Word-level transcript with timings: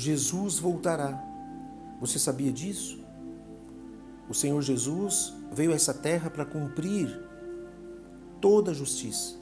Jesus 0.00 0.58
voltará. 0.58 1.22
Você 2.00 2.18
sabia 2.18 2.50
disso? 2.50 2.98
O 4.28 4.34
Senhor 4.34 4.60
Jesus 4.62 5.34
veio 5.52 5.72
a 5.72 5.74
essa 5.74 5.92
terra 5.92 6.30
para 6.30 6.46
cumprir 6.46 7.20
toda 8.40 8.70
a 8.70 8.74
justiça 8.74 9.38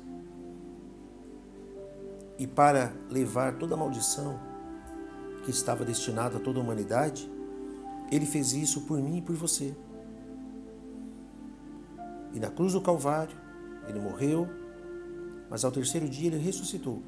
e 2.37 2.47
para 2.47 2.93
levar 3.09 3.57
toda 3.59 3.75
a 3.75 3.79
maldição 3.79 4.41
que 5.45 5.51
estava 5.51 5.85
destinada 5.85 6.39
a 6.39 6.41
toda 6.41 6.59
a 6.59 6.63
humanidade, 6.63 7.31
ele 8.11 8.27
fez 8.27 8.53
isso 8.53 8.81
por 8.83 8.99
mim 8.99 9.19
e 9.19 9.23
por 9.23 9.37
você. 9.37 9.77
E 12.33 12.41
na 12.41 12.51
cruz 12.51 12.73
do 12.73 12.81
Calvário, 12.81 13.37
ele 13.89 14.01
morreu, 14.01 14.49
mas 15.49 15.65
ao 15.65 15.71
terceiro 15.71 16.09
dia 16.09 16.27
ele 16.27 16.39
ressuscitou. 16.39 17.03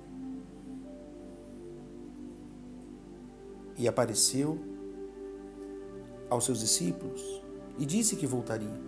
E 3.80 3.88
apareceu 3.88 4.58
aos 6.28 6.44
seus 6.44 6.60
discípulos 6.60 7.42
e 7.78 7.86
disse 7.86 8.14
que 8.14 8.26
voltaria 8.26 8.78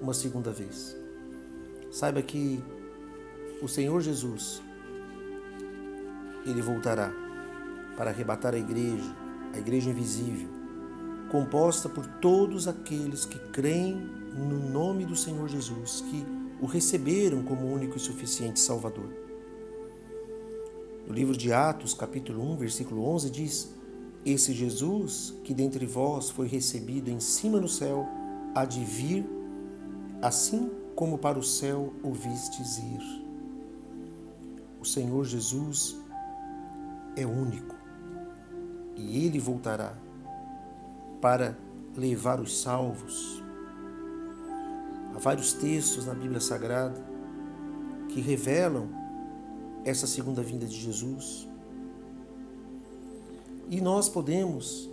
uma 0.00 0.14
segunda 0.14 0.52
vez. 0.52 0.96
Saiba 1.90 2.22
que 2.22 2.62
o 3.60 3.66
Senhor 3.66 4.00
Jesus 4.00 4.62
ele 6.46 6.62
voltará 6.62 7.12
para 7.96 8.10
arrebatar 8.10 8.54
a 8.54 8.56
igreja, 8.56 9.16
a 9.52 9.58
igreja 9.58 9.90
invisível, 9.90 10.48
composta 11.28 11.88
por 11.88 12.06
todos 12.06 12.68
aqueles 12.68 13.24
que 13.24 13.40
creem 13.50 13.96
no 14.32 14.70
nome 14.70 15.04
do 15.04 15.16
Senhor 15.16 15.48
Jesus, 15.48 16.02
que 16.02 16.24
o 16.60 16.66
receberam 16.66 17.42
como 17.42 17.66
único 17.66 17.96
e 17.96 18.00
suficiente 18.00 18.60
Salvador. 18.60 19.08
No 21.04 21.12
livro 21.12 21.36
de 21.36 21.52
Atos, 21.52 21.94
capítulo 21.94 22.48
1, 22.52 22.56
versículo 22.58 23.04
11, 23.06 23.30
diz: 23.30 23.83
Esse 24.24 24.52
Jesus 24.52 25.34
que 25.44 25.52
dentre 25.52 25.84
vós 25.84 26.30
foi 26.30 26.46
recebido 26.46 27.10
em 27.10 27.20
cima 27.20 27.60
no 27.60 27.68
céu, 27.68 28.06
há 28.54 28.64
de 28.64 28.82
vir, 28.82 29.26
assim 30.22 30.70
como 30.94 31.18
para 31.18 31.38
o 31.38 31.42
céu 31.42 31.92
o 32.02 32.12
vistes 32.12 32.78
ir. 32.78 33.24
O 34.80 34.84
Senhor 34.84 35.24
Jesus 35.24 35.96
é 37.16 37.26
único 37.26 37.74
e 38.96 39.26
ele 39.26 39.38
voltará 39.38 39.94
para 41.20 41.56
levar 41.96 42.40
os 42.40 42.60
salvos. 42.60 43.42
Há 45.14 45.18
vários 45.18 45.52
textos 45.52 46.06
na 46.06 46.14
Bíblia 46.14 46.40
Sagrada 46.40 47.02
que 48.08 48.20
revelam 48.20 48.88
essa 49.84 50.06
segunda 50.06 50.42
vinda 50.42 50.66
de 50.66 50.76
Jesus. 50.76 51.48
E 53.68 53.80
nós 53.80 54.08
podemos 54.08 54.88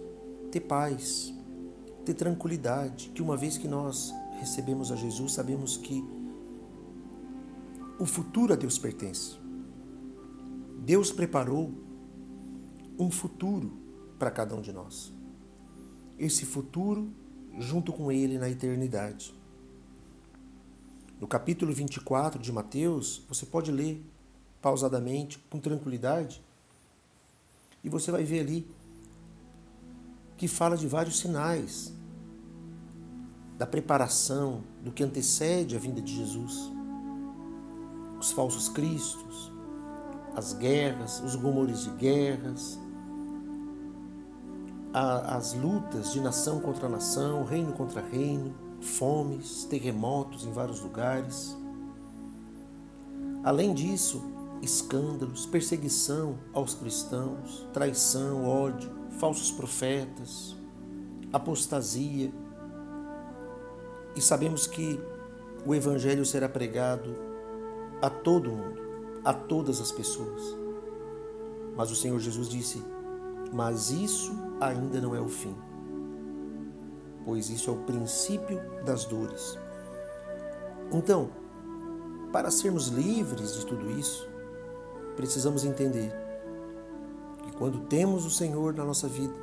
ter 0.52 0.61
paz, 0.61 1.33
ter 2.05 2.14
tranquilidade, 2.14 3.09
que 3.09 3.22
uma 3.22 3.38
vez 3.38 3.58
que 3.58 3.67
nós 3.67 4.13
recebemos 4.39 4.91
a 4.91 4.95
Jesus, 4.95 5.33
sabemos 5.33 5.78
que 5.78 6.03
o 8.00 8.05
futuro 8.05 8.53
a 8.53 8.55
Deus 8.55 8.78
pertence. 8.78 9.38
Deus 10.80 11.11
preparou 11.11 11.72
um 12.97 13.11
futuro 13.11 13.72
para 14.17 14.31
cada 14.31 14.55
um 14.55 14.61
de 14.61 14.72
nós. 14.72 15.13
Esse 16.17 16.45
futuro 16.45 17.13
junto 17.59 17.91
com 17.91 18.11
ele 18.11 18.38
na 18.38 18.50
eternidade. 18.50 19.33
No 21.19 21.28
capítulo 21.28 21.72
24 21.73 22.41
de 22.41 22.52
Mateus, 22.52 23.23
você 23.28 23.45
pode 23.45 23.72
ler 23.72 24.03
pausadamente, 24.61 25.38
com 25.50 25.59
tranquilidade, 25.59 26.41
e 27.84 27.90
você 27.90 28.12
vai 28.12 28.24
ver 28.24 28.42
ali 28.42 28.68
que 30.38 30.48
fala 30.48 30.76
de 30.76 30.88
vários 30.88 31.20
sinais 31.20 31.94
da 33.58 33.68
preparação 33.68 34.64
do 34.84 34.92
que 34.92 35.03
antecede 35.03 35.75
a 35.75 35.80
vinda 35.80 36.02
de 36.02 36.16
Jesus. 36.16 36.72
Os 38.20 38.31
falsos 38.31 38.68
cristos, 38.68 39.52
as 40.36 40.53
guerras, 40.53 41.22
os 41.22 41.36
rumores 41.36 41.84
de 41.84 41.91
guerras, 41.91 42.80
as 44.94 45.53
lutas 45.53 46.12
de 46.12 46.20
nação 46.20 46.59
contra 46.59 46.90
nação, 46.90 47.44
reino 47.44 47.74
contra 47.74 48.02
reino, 48.02 48.53
fomes, 48.81 49.64
terremotos 49.66 50.46
em 50.46 50.52
vários 50.52 50.81
lugares. 50.81 51.56
Além 53.44 53.74
disso, 53.74 54.24
escândalos, 54.61 55.45
perseguição 55.45 56.38
aos 56.53 56.73
cristãos, 56.73 57.67
traição, 57.73 58.45
ódio, 58.45 58.91
falsos 59.19 59.51
profetas, 59.51 60.55
apostasia. 61.33 62.31
E 64.16 64.22
sabemos 64.22 64.67
que 64.67 64.99
o 65.66 65.73
Evangelho 65.73 66.25
será 66.25 66.47
pregado 66.47 67.16
a 68.01 68.09
todo 68.09 68.51
mundo, 68.51 68.81
a 69.23 69.33
todas 69.33 69.79
as 69.79 69.91
pessoas. 69.91 70.57
Mas 71.75 71.91
o 71.91 71.95
Senhor 71.95 72.19
Jesus 72.19 72.49
disse: 72.49 72.83
Mas 73.53 73.89
isso 73.91 74.31
ainda 74.59 74.99
não 74.99 75.16
é 75.16 75.22
o 75.22 75.28
fim, 75.28 75.55
pois 77.25 77.49
isso 77.49 77.69
é 77.69 77.73
o 77.73 77.78
princípio 77.83 78.59
das 78.85 79.05
dores. 79.05 79.57
Então, 80.91 81.29
para 82.31 82.51
sermos 82.51 82.88
livres 82.88 83.55
de 83.55 83.66
tudo 83.66 83.89
isso, 83.91 84.31
precisamos 85.16 85.63
entender 85.63 86.11
que 87.44 87.51
quando 87.53 87.81
temos 87.81 88.25
o 88.25 88.29
Senhor 88.29 88.73
na 88.73 88.83
nossa 88.83 89.07
vida, 89.07 89.33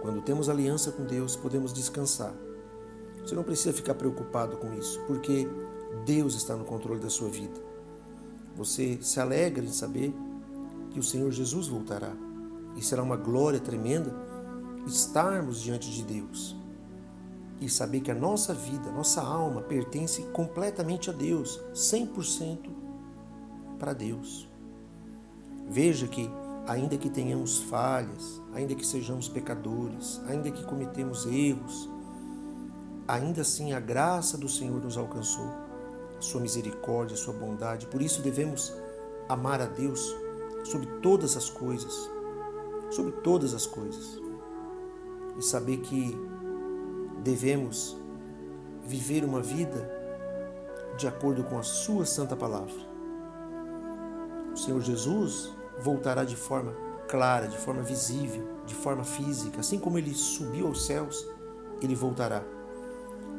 quando 0.00 0.22
temos 0.22 0.48
aliança 0.48 0.92
com 0.92 1.04
Deus, 1.04 1.36
podemos 1.36 1.72
descansar. 1.72 2.34
Você 3.22 3.34
não 3.34 3.42
precisa 3.42 3.72
ficar 3.72 3.94
preocupado 3.94 4.56
com 4.56 4.72
isso, 4.74 5.00
porque 5.06 5.48
Deus 6.04 6.34
está 6.34 6.56
no 6.56 6.64
controle 6.64 7.00
da 7.00 7.10
sua 7.10 7.28
vida. 7.28 7.60
Você 8.56 8.98
se 9.02 9.20
alegra 9.20 9.64
em 9.64 9.72
saber 9.72 10.14
que 10.90 10.98
o 10.98 11.02
Senhor 11.02 11.30
Jesus 11.30 11.68
voltará 11.68 12.12
e 12.76 12.82
será 12.82 13.02
uma 13.02 13.16
glória 13.16 13.60
tremenda 13.60 14.14
estarmos 14.86 15.60
diante 15.60 15.90
de 15.90 16.02
Deus 16.02 16.56
e 17.60 17.68
saber 17.68 18.00
que 18.00 18.10
a 18.10 18.14
nossa 18.14 18.54
vida, 18.54 18.90
nossa 18.90 19.20
alma 19.20 19.60
pertence 19.62 20.22
completamente 20.32 21.10
a 21.10 21.12
Deus, 21.12 21.60
100% 21.74 22.70
para 23.78 23.92
Deus. 23.92 24.48
Veja 25.68 26.06
que, 26.08 26.30
ainda 26.66 26.96
que 26.96 27.10
tenhamos 27.10 27.58
falhas, 27.58 28.40
ainda 28.52 28.74
que 28.74 28.86
sejamos 28.86 29.28
pecadores, 29.28 30.20
ainda 30.26 30.50
que 30.50 30.64
cometemos 30.64 31.26
erros, 31.26 31.88
ainda 33.06 33.42
assim 33.42 33.72
a 33.72 33.80
graça 33.80 34.36
do 34.36 34.48
Senhor 34.48 34.82
nos 34.82 34.96
alcançou, 34.96 35.48
a 36.16 36.20
sua 36.20 36.40
misericórdia, 36.40 37.14
a 37.14 37.18
sua 37.18 37.34
bondade. 37.34 37.86
Por 37.86 38.02
isso 38.02 38.22
devemos 38.22 38.72
amar 39.28 39.60
a 39.60 39.66
Deus 39.66 40.14
sobre 40.64 40.86
todas 41.00 41.36
as 41.36 41.48
coisas, 41.48 42.10
sobre 42.90 43.12
todas 43.12 43.54
as 43.54 43.66
coisas 43.66 44.20
e 45.38 45.42
saber 45.42 45.78
que 45.78 46.18
devemos 47.22 47.96
viver 48.84 49.24
uma 49.24 49.40
vida 49.40 49.90
de 50.96 51.06
acordo 51.06 51.44
com 51.44 51.58
a 51.58 51.62
Sua 51.62 52.04
Santa 52.04 52.34
Palavra. 52.34 52.88
O 54.52 54.56
Senhor 54.56 54.80
Jesus 54.80 55.52
voltará 55.80 56.24
de 56.24 56.36
forma 56.36 56.74
clara, 57.08 57.48
de 57.48 57.56
forma 57.56 57.82
visível, 57.82 58.46
de 58.66 58.74
forma 58.74 59.02
física, 59.02 59.60
assim 59.60 59.78
como 59.78 59.98
ele 59.98 60.14
subiu 60.14 60.66
aos 60.66 60.84
céus, 60.86 61.26
ele 61.80 61.94
voltará. 61.94 62.42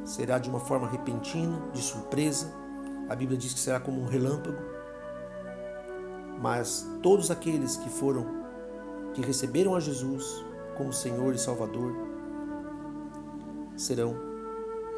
Será 0.04 0.40
de 0.40 0.50
uma 0.50 0.60
forma 0.60 0.88
repentina, 0.88 1.60
de 1.72 1.82
surpresa. 1.82 2.52
A 3.08 3.16
Bíblia 3.16 3.38
diz 3.38 3.54
que 3.54 3.60
será 3.60 3.80
como 3.80 4.02
um 4.02 4.08
relâmpago. 4.08 4.58
Mas 6.42 6.88
todos 7.04 7.30
aqueles 7.30 7.78
que 7.78 7.90
foram, 7.90 8.26
que 9.14 9.22
receberam 9.22 9.76
a 9.76 9.80
Jesus, 9.80 10.44
como 10.78 10.94
Senhor 10.94 11.34
e 11.36 11.38
Salvador, 11.38 11.94
serão 13.76 14.16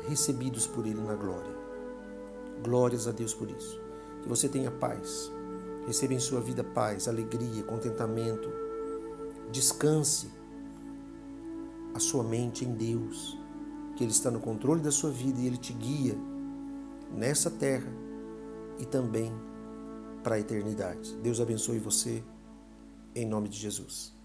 recebidos 0.07 0.67
por 0.67 0.85
Ele 0.85 1.01
na 1.01 1.15
glória. 1.15 1.51
Glórias 2.63 3.07
a 3.07 3.11
Deus 3.11 3.33
por 3.33 3.49
isso. 3.49 3.81
Que 4.21 4.29
você 4.29 4.47
tenha 4.47 4.69
paz. 4.69 5.31
Receba 5.85 6.13
em 6.13 6.19
sua 6.19 6.39
vida 6.39 6.63
paz, 6.63 7.07
alegria, 7.07 7.63
contentamento. 7.63 8.49
Descanse 9.51 10.29
a 11.93 11.99
sua 11.99 12.23
mente 12.23 12.63
em 12.63 12.73
Deus, 12.73 13.37
que 13.95 14.03
Ele 14.03 14.11
está 14.11 14.31
no 14.31 14.39
controle 14.39 14.81
da 14.81 14.91
sua 14.91 15.11
vida 15.11 15.39
e 15.39 15.47
Ele 15.47 15.57
te 15.57 15.73
guia 15.73 16.15
nessa 17.13 17.49
terra 17.49 17.91
e 18.79 18.85
também 18.85 19.33
para 20.23 20.35
a 20.35 20.39
eternidade. 20.39 21.15
Deus 21.17 21.41
abençoe 21.41 21.79
você, 21.79 22.23
em 23.13 23.25
nome 23.25 23.49
de 23.49 23.57
Jesus. 23.57 24.20